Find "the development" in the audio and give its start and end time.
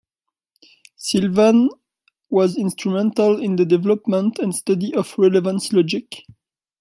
3.55-4.39